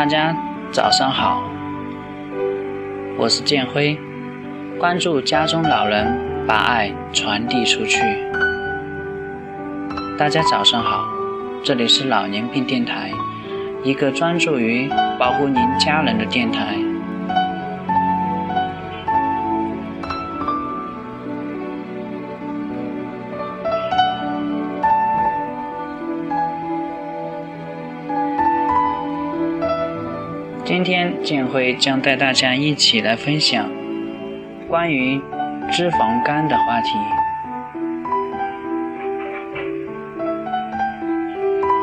[0.00, 0.34] 大家
[0.72, 1.42] 早上好，
[3.18, 4.00] 我是建辉，
[4.78, 8.00] 关注家中老人，把爱传递出去。
[10.18, 11.06] 大家早上好，
[11.62, 13.10] 这里是老年病电台，
[13.84, 16.78] 一个专注于保护您家人的电台。
[30.82, 33.70] 今天建辉将带大家一起来分享
[34.66, 35.20] 关于
[35.70, 36.88] 脂肪肝的话题。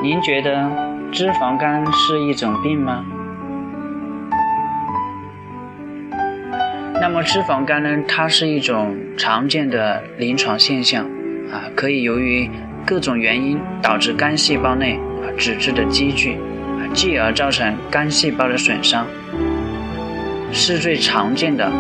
[0.01, 0.71] 您觉得
[1.11, 3.05] 脂肪肝是一种病吗？
[6.99, 8.03] 那么脂肪肝呢？
[8.07, 11.05] 它是一种常见的临床现象
[11.51, 12.49] 啊，可以由于
[12.83, 16.35] 各种原因导致肝细胞内啊脂质的积聚。
[16.93, 19.05] 继而造成肝细胞的损伤，
[20.51, 21.71] 是最常见的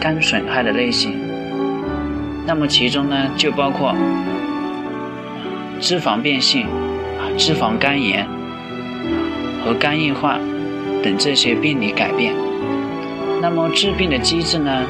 [0.00, 1.18] 肝损害的类型。
[2.46, 3.94] 那么其中呢，就包括
[5.80, 6.66] 脂肪变性、
[7.38, 8.26] 脂肪肝炎
[9.64, 10.38] 和肝硬化
[11.02, 12.34] 等这些病理改变。
[13.40, 14.84] 那么致病的机制呢，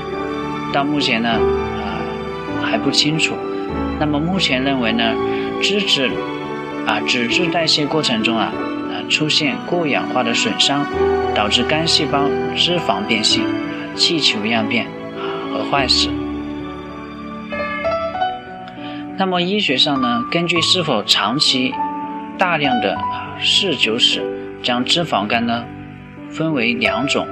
[0.73, 2.03] 到目前呢啊
[2.63, 3.35] 还不清楚。
[3.99, 5.15] 那么目前认为呢，
[5.63, 6.11] 脂质
[6.87, 8.53] 啊脂质代谢过程中啊。
[9.09, 10.87] 出现过氧化的损伤，
[11.35, 13.45] 导致肝细胞脂肪变性、
[13.95, 14.87] 气球样变
[15.53, 16.09] 和坏死。
[19.17, 21.73] 那么医学上呢，根据是否长期
[22.37, 24.23] 大量的啊嗜酒史，
[24.63, 25.65] 将脂肪肝呢
[26.31, 27.25] 分为两种，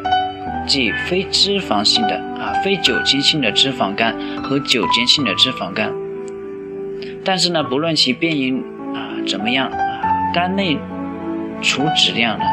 [0.67, 5.93] 即非脂肪性的啊非酒精性的脂肪肝和酒精性的脂肪肝。
[7.25, 8.63] 但是呢，不论其变因
[8.95, 9.69] 啊怎么样，
[10.33, 10.79] 肝内
[11.61, 12.45] 储脂量呢，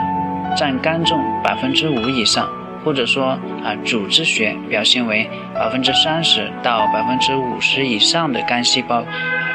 [0.56, 2.48] 占肝重百分之五以上，
[2.84, 9.04] 或者说啊组织学表现为百分之三十到百分之五十以上的肝细胞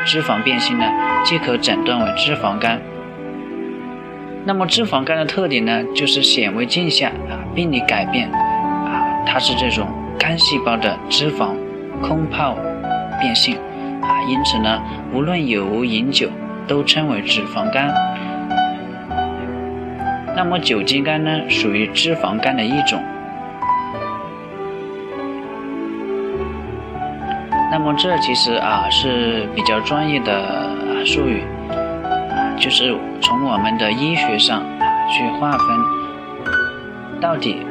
[0.04, 0.84] 脂肪变性呢，
[1.24, 2.80] 即可诊断为脂肪肝。
[4.46, 9.88] 那么脂肪肝的特点呢，就是显微镜下啊病理改变啊，它是这种
[10.18, 11.54] 肝细胞的脂肪
[12.02, 12.54] 空泡
[13.20, 13.56] 变性
[14.02, 14.82] 啊，因此呢，
[15.14, 16.28] 无论有无饮酒，
[16.66, 17.88] 都称为脂肪肝。
[20.36, 23.00] 那么酒精肝呢，属于脂肪肝的一种。
[27.70, 31.42] 那么这其实啊是比较专业的术语，
[32.56, 34.62] 就是从我们的医学上
[35.10, 37.64] 去划分，到底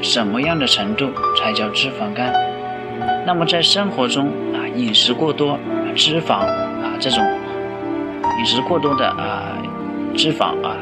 [0.00, 2.32] 什么样的程度才叫脂肪肝？
[3.24, 5.58] 那么在生活中啊，饮食过多，
[5.94, 7.24] 脂肪啊这种
[8.38, 9.56] 饮食过多的啊
[10.16, 10.76] 脂肪啊。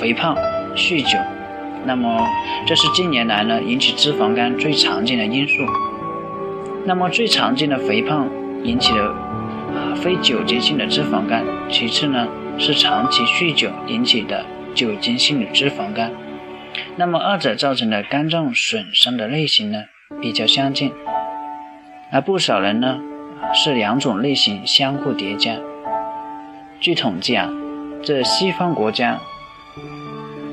[0.00, 0.34] 肥胖、
[0.74, 1.18] 酗酒，
[1.84, 2.26] 那么
[2.66, 5.54] 这是近年来呢引起脂肪肝最常见的因素。
[6.86, 8.26] 那么最常见的肥胖
[8.64, 12.26] 引起的啊非酒精性的脂肪肝，其次呢
[12.56, 16.10] 是长期酗酒引起的酒精性的脂肪肝。
[16.96, 19.82] 那么二者造成的肝脏损伤的类型呢
[20.22, 20.90] 比较相近，
[22.10, 22.98] 而不少人呢
[23.52, 25.56] 是两种类型相互叠加。
[26.80, 27.50] 据统计啊，
[28.02, 29.20] 这西方国家。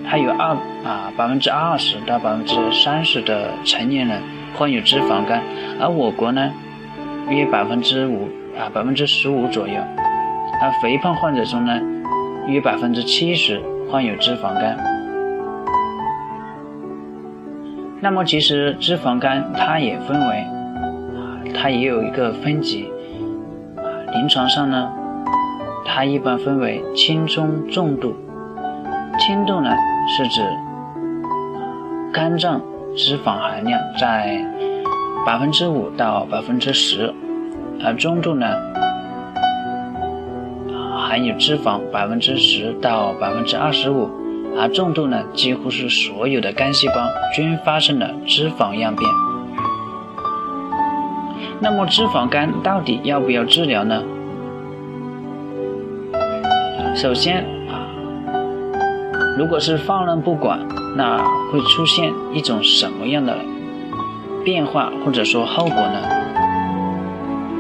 [0.09, 0.55] 还有二
[0.85, 4.21] 啊百分之二十到百分之三十的成年人
[4.55, 5.43] 患有脂肪肝，
[5.81, 6.49] 而我国呢
[7.29, 9.75] 约百分之五啊百分之十五左右，
[10.61, 11.77] 而肥胖患者中呢
[12.47, 13.61] 约百分之七十
[13.91, 14.77] 患有脂肪肝。
[17.99, 22.89] 那么其实脂肪肝它也分为啊它也有一个分级
[23.75, 23.83] 啊
[24.13, 24.89] 临床上呢
[25.83, 28.15] 它一般分为轻中重度，
[29.19, 29.69] 轻度呢。
[30.09, 30.41] 是指
[32.13, 32.61] 肝脏
[32.95, 34.39] 脂肪含量在
[35.25, 37.13] 百分之五到百分之十，
[37.83, 38.47] 而中度呢
[40.97, 44.09] 含有脂肪百分之十到百分之二十五，
[44.57, 46.93] 而重度呢几乎是所有的肝细胞
[47.35, 49.11] 均发生了脂肪样变。
[51.59, 54.01] 那么脂肪肝到底要不要治疗呢？
[56.95, 57.56] 首先。
[59.37, 60.59] 如果是放任不管，
[60.95, 61.19] 那
[61.51, 63.37] 会出现一种什么样的
[64.43, 65.99] 变化或者说后果呢？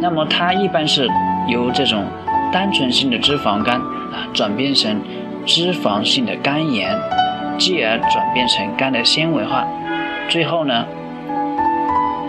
[0.01, 1.07] 那么它一般是
[1.47, 2.03] 由这种
[2.51, 4.99] 单纯性的脂肪肝啊转变成
[5.45, 6.97] 脂肪性的肝炎，
[7.59, 9.63] 继而转变成肝的纤维化，
[10.27, 10.83] 最后呢，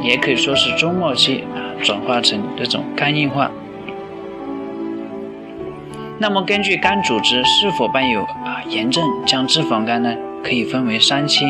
[0.03, 3.51] 也可以说是中末期啊转化成这种肝硬化。
[6.21, 10.13] 那么，根据肝组织是否伴有啊炎症，将脂肪肝呢
[10.43, 11.45] 可以分为三期，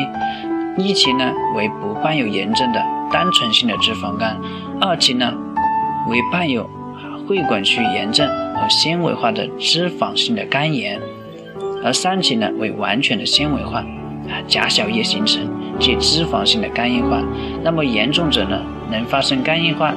[0.77, 2.79] 一期呢为不伴有炎症的
[3.11, 4.39] 单纯性的脂肪肝，
[4.79, 5.33] 二期呢
[6.07, 6.69] 为伴有
[7.27, 10.99] 会管区炎症和纤维化的脂肪性的肝炎，
[11.83, 15.41] 而三期呢为完全的纤维化，啊钾小叶形成
[15.79, 17.23] 即脂肪性的肝硬化。
[17.63, 18.61] 那么严重者呢
[18.91, 19.95] 能发生肝硬化，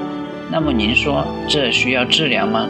[0.50, 2.66] 那么您说这需要治疗吗？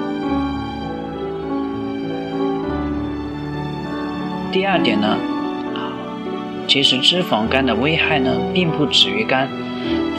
[4.52, 5.16] 第二点呢，
[5.74, 5.88] 啊
[6.68, 9.48] 其实脂肪肝的危害呢，并不止于肝，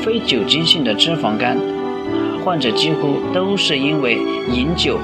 [0.02, 1.56] 非酒精性的脂肪肝，
[2.44, 4.18] 患者几乎都是因为
[4.52, 5.00] 饮酒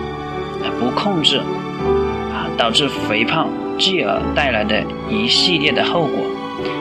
[0.79, 3.47] 不控制，啊，导致肥胖，
[3.77, 6.25] 继而带来的一系列的后果。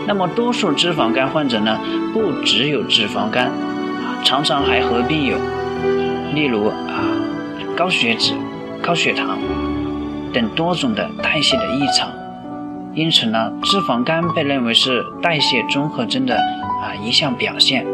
[0.06, 1.78] 那么多数脂肪肝患者呢，
[2.14, 5.36] 不只有脂肪肝，啊，常常还合并有，
[6.34, 7.04] 例如啊，
[7.76, 8.32] 高血脂、
[8.82, 9.38] 高血糖
[10.32, 12.10] 等多种的代谢的异常。
[12.94, 17.87] 因此呢，脂肪肝被认为是代谢综合征的啊一项表现。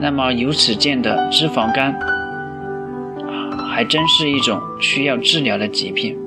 [0.00, 6.18] 那么由此见得，脂肪肝啊还真是一种需要治疗的疾病。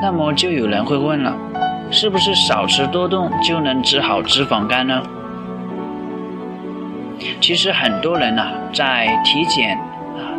[0.00, 1.36] 那么就有人会问了，
[1.90, 5.02] 是不是少吃多动就能治好脂肪肝呢？
[7.40, 9.76] 其实很多人呢在体检。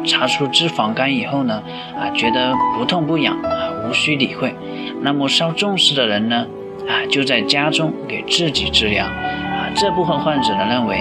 [0.05, 1.61] 查出脂肪肝以后呢，
[1.97, 4.55] 啊，觉得不痛不痒啊，无需理会。
[5.01, 6.47] 那么稍重视的人呢，
[6.87, 9.05] 啊，就在家中给自己治疗。
[9.05, 10.97] 啊，这部分患者呢认为，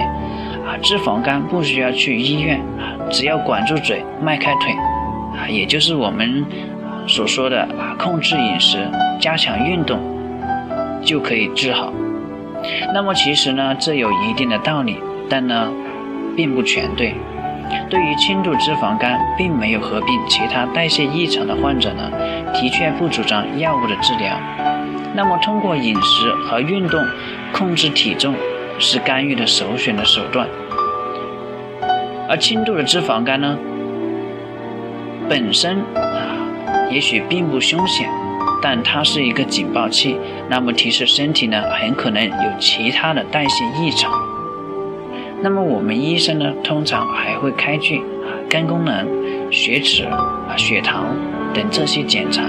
[0.67, 4.73] 啊，脂肪肝不需要去医院，啊，只要管住嘴，迈开腿，
[5.37, 6.45] 啊，也就是我们
[7.07, 8.89] 所说的啊，控制饮食，
[9.21, 9.99] 加强运动，
[11.03, 11.93] 就可以治好。
[12.95, 15.71] 那么其实呢，这有一定的道理，但呢，
[16.35, 17.15] 并不全对。
[17.91, 22.11] 对于轻度脂肪肝并没有合并其他代谢异常的患者呢，
[22.53, 24.37] 的确不主张药物的治疗。
[25.15, 27.01] 那么通过饮食和运动
[27.53, 28.35] 控制体重
[28.79, 30.49] 是干预的首选的手段。
[32.29, 33.57] 而轻度的脂肪肝呢，
[35.29, 36.35] 本身啊
[36.91, 38.09] 也许并不凶险，
[38.63, 40.19] 但它是一个警报器，
[40.49, 44.24] 那么提示身体呢很可能有其他的代谢异常。
[45.45, 51.15] 那么我们医生呢，通常还会开具啊肝功能、血脂啊血糖
[51.53, 52.45] 等这些检查，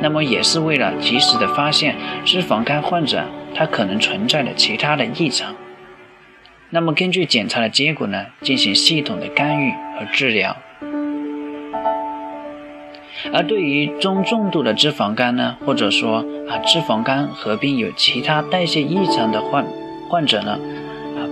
[0.00, 3.22] 那么也是为了及时的发现脂肪肝患者
[3.54, 5.54] 他可能存在的其他的异常。
[6.70, 10.56] 那么根据检查的结果呢，进行系统的干预和治疗。
[13.30, 19.66] 而对于中重度的脂肪肝呢，或者说啊脂肪肝合并有其他代谢异常的患
[20.08, 20.58] 患者呢？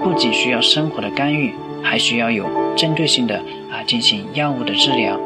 [0.06, 2.46] 不仅需要生活的干预，还需要有
[2.76, 3.34] 针对性的
[3.68, 5.18] 啊进行药物的治疗。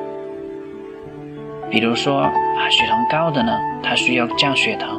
[1.70, 2.32] 比如说啊
[2.70, 4.98] 血糖高的呢，它需要降血糖；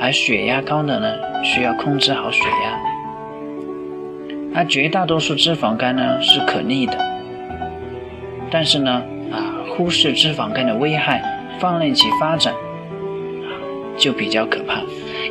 [0.00, 2.80] 而血压高的呢，需要控制好血压。
[4.54, 6.98] 而绝大多数脂肪肝呢是可逆的，
[8.50, 11.22] 但是呢啊忽视脂肪肝的危害，
[11.60, 12.54] 放任其发展，
[13.98, 14.80] 就比较可怕。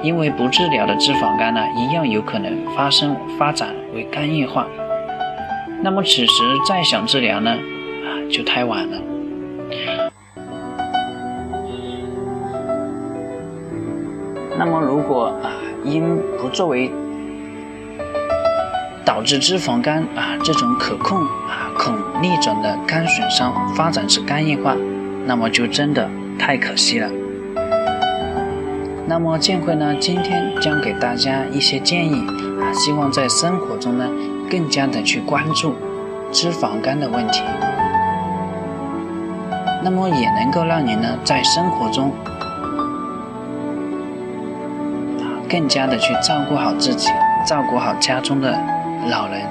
[0.03, 4.67] 因为不治疗的脂肪肝呢，一样有可能发生发展为肝硬化。
[5.81, 8.97] 那么此时再想治疗呢，啊，就太晚了。
[14.57, 15.51] 那么如果啊，
[15.83, 16.91] 因不作为
[19.05, 24.75] 导致脂肪肝啊这种可控啊恐逆转的肝损伤发展至肝硬化，
[25.25, 27.09] 那么就真的太可惜了。
[29.09, 32.27] 那么建辉呢，今天将给大家一些建议
[32.59, 34.05] 啊，希望在生活中呢，
[34.51, 35.73] 更加的去关注
[36.29, 37.41] 脂肪肝的问题，
[39.81, 42.11] 那么也能够让你呢，在生活中
[45.21, 47.09] 啊，更加的去照顾好自己，
[47.45, 48.51] 照顾好家中的
[49.09, 49.41] 老人。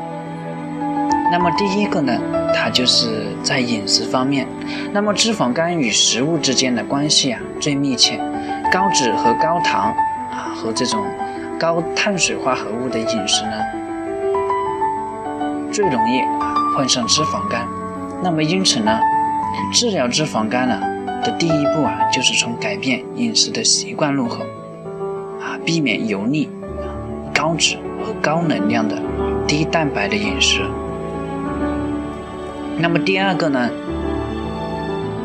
[1.32, 2.12] 那么第一个呢，
[2.54, 4.46] 它就是在饮食方面，
[4.92, 8.20] 那么脂肪肝与食物之间的关系啊，最密切。
[8.76, 9.85] 高脂和高糖
[10.30, 11.02] 啊，和这种
[11.59, 13.52] 高碳水化合物的饮食呢，
[15.73, 17.66] 最容易啊患上脂肪肝。
[18.23, 19.00] 那么因此呢，
[19.73, 20.78] 治疗脂肪肝呢
[21.25, 24.45] 的第一步啊，就是从改变饮食的习惯入口
[25.40, 26.47] 啊，避免油腻、
[27.33, 28.99] 高脂和高能量的
[29.49, 30.61] 低蛋白的饮食。
[32.76, 33.71] 那么第二个呢，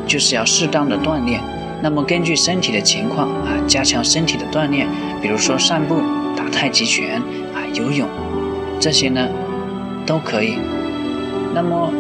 [0.07, 1.41] 就是要适当的锻炼。
[1.83, 4.87] 那么根据身体的情况啊，加强身体的锻炼，
[5.19, 5.99] 比如说散步、
[6.37, 7.19] 打太极拳
[7.55, 8.07] 啊、游泳，
[8.79, 9.27] 这些呢
[10.05, 10.59] 都可以。
[11.53, 11.91] 那么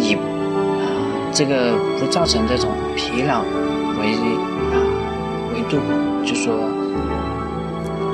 [0.00, 0.88] 以啊
[1.30, 3.42] 这个不造成这种疲劳
[4.00, 4.14] 为
[4.72, 4.80] 啊
[5.52, 5.76] 为度，
[6.24, 6.54] 就说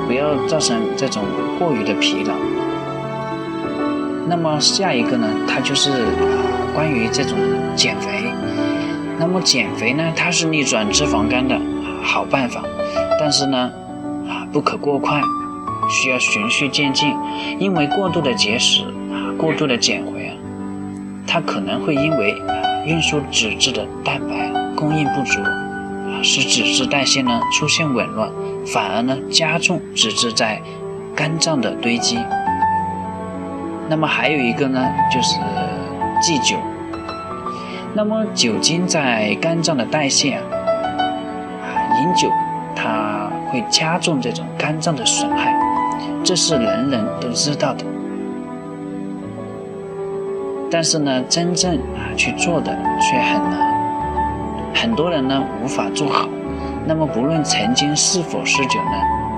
[0.08, 1.22] 不要造成这种
[1.60, 2.34] 过于的疲劳。
[4.28, 6.42] 那么下一个呢，它就是啊
[6.74, 7.38] 关于这种
[7.76, 8.32] 减肥。
[9.20, 11.60] 那么减肥呢，它是逆转脂肪肝的
[12.02, 12.62] 好办法，
[13.20, 13.70] 但是呢，
[14.26, 15.20] 啊不可过快，
[15.90, 17.14] 需要循序渐进，
[17.58, 20.32] 因为过度的节食啊，过度的减肥啊，
[21.26, 22.34] 它可能会因为
[22.86, 28.30] 运输脂质的蛋白供应不足啊，使脂质代谢呢出现紊乱，
[28.72, 30.62] 反而呢加重脂质在
[31.14, 32.18] 肝脏的堆积。
[33.86, 35.36] 那么还有一个呢，就是
[36.22, 36.56] 忌酒。
[37.92, 40.42] 那么酒精在肝脏的代谢啊，
[41.62, 41.68] 啊
[42.00, 42.30] 饮酒
[42.74, 45.54] 它会加重这种肝脏的损害，
[46.24, 47.84] 这是人人都知道的。
[50.70, 53.58] 但是呢，真正啊去做的却很难，
[54.74, 56.28] 很多人呢无法做好。
[56.86, 58.92] 那么不论曾经是否嗜酒呢，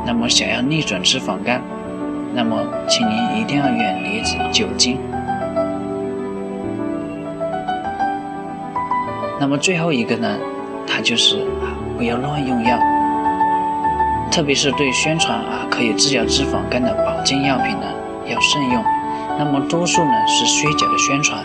[0.07, 1.61] 那么想要逆转脂肪肝。
[2.35, 2.57] 那么，
[2.89, 4.99] 请您一定要远离酒精。
[9.43, 10.39] 那么最后一个呢，
[10.87, 12.79] 它就是啊，不要乱用药，
[14.31, 17.87] 特别是对宣传啊可以治疗脂肪肝的保健药品呢，
[18.25, 18.85] 要慎用。
[19.37, 21.45] 那么多数呢是虚假的宣传，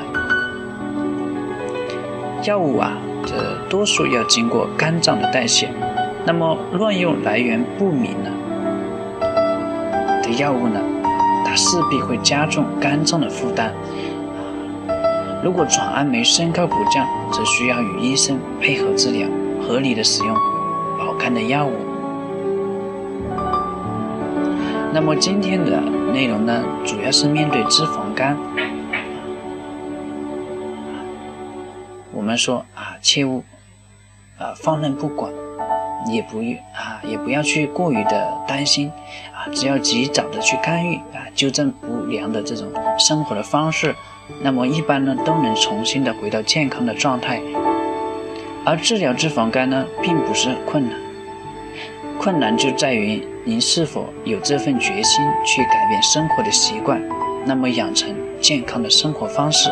[2.44, 2.94] 药物啊，
[3.26, 3.34] 这
[3.68, 5.68] 多数要经过肝脏的代谢，
[6.24, 8.30] 那么乱用来源不明呢
[10.22, 10.30] 的？
[10.38, 10.80] 药物呢，
[11.44, 13.74] 它势必会加重肝脏的负担。
[15.44, 19.30] 如果转氨酶升高不降，则需要与医生配合治疗，
[19.62, 20.36] 合理的使用
[20.98, 21.72] 保肝的药物。
[24.92, 25.80] 那么今天的
[26.12, 28.36] 内容呢，主要是面对脂肪肝，
[32.12, 33.44] 我们说啊，切勿
[34.38, 35.32] 啊放任不管。
[36.10, 36.38] 也不
[36.74, 38.90] 啊，也不要去过于的担心
[39.34, 43.96] 啊，只要及早的去干预啊，纠正不良的这种生活的方式，
[44.42, 47.42] 那么一般呢都能重新的回到健康的状态。
[48.66, 51.00] 而治疗脂肪肝呢，并不是困难，
[52.20, 57.02] 困难就在于您是否有这份决心去改变生活的习惯，
[57.46, 59.70] 那么养成健康的生活方式。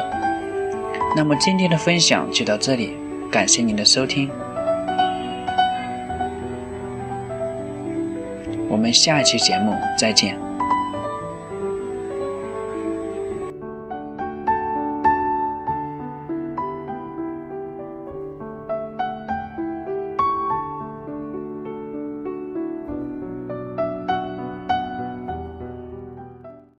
[1.15, 2.96] 那么今天的分享就到这里，
[3.32, 4.29] 感谢您的收听。
[8.75, 10.44] 我们下期节目再见。